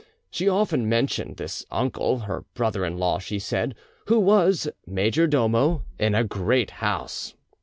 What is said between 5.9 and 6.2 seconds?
in